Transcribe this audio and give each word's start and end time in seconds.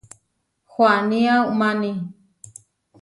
Huanía 0.73 1.35
umáni. 1.51 1.91